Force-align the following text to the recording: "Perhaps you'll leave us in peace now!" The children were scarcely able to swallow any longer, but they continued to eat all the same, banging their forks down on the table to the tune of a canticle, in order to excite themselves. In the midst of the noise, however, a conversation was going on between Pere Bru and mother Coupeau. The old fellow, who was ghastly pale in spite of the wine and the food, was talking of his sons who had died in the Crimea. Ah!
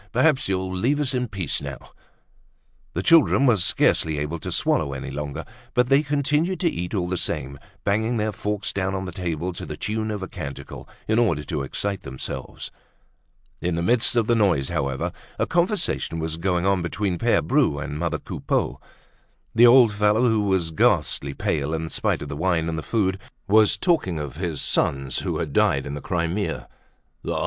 "Perhaps 0.11 0.49
you'll 0.49 0.73
leave 0.75 0.99
us 0.99 1.13
in 1.13 1.27
peace 1.27 1.61
now!" 1.61 1.77
The 2.95 3.03
children 3.03 3.45
were 3.45 3.57
scarcely 3.57 4.17
able 4.17 4.39
to 4.39 4.51
swallow 4.51 4.93
any 4.93 5.11
longer, 5.11 5.45
but 5.75 5.89
they 5.89 6.01
continued 6.01 6.59
to 6.61 6.69
eat 6.71 6.95
all 6.95 7.07
the 7.07 7.17
same, 7.17 7.59
banging 7.83 8.17
their 8.17 8.31
forks 8.31 8.73
down 8.73 8.95
on 8.95 9.05
the 9.05 9.11
table 9.11 9.53
to 9.53 9.63
the 9.63 9.77
tune 9.77 10.09
of 10.09 10.23
a 10.23 10.27
canticle, 10.27 10.89
in 11.07 11.19
order 11.19 11.43
to 11.43 11.61
excite 11.61 12.01
themselves. 12.01 12.71
In 13.61 13.75
the 13.75 13.83
midst 13.83 14.15
of 14.15 14.25
the 14.25 14.33
noise, 14.33 14.69
however, 14.69 15.11
a 15.37 15.45
conversation 15.45 16.17
was 16.17 16.37
going 16.37 16.65
on 16.65 16.81
between 16.81 17.19
Pere 17.19 17.43
Bru 17.43 17.77
and 17.77 17.99
mother 17.99 18.17
Coupeau. 18.17 18.81
The 19.53 19.67
old 19.67 19.93
fellow, 19.93 20.27
who 20.27 20.41
was 20.41 20.71
ghastly 20.71 21.35
pale 21.35 21.75
in 21.75 21.91
spite 21.91 22.23
of 22.23 22.27
the 22.27 22.35
wine 22.35 22.67
and 22.67 22.75
the 22.75 22.81
food, 22.81 23.19
was 23.47 23.77
talking 23.77 24.17
of 24.17 24.37
his 24.37 24.61
sons 24.63 25.19
who 25.19 25.37
had 25.37 25.53
died 25.53 25.85
in 25.85 25.93
the 25.93 26.01
Crimea. 26.01 26.67
Ah! 27.27 27.39